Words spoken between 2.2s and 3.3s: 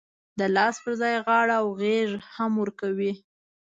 هم ورکوي.